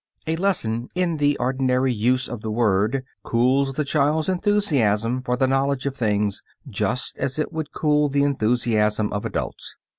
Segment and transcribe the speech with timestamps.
[0.25, 5.45] A lesson in the ordinary use of the word cools the child's enthusiasm for the
[5.45, 9.75] knowledge of things, just as it would cool the enthusiasm of adults.